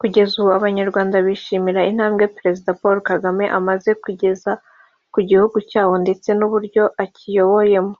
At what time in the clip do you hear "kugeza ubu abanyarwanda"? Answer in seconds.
0.00-1.16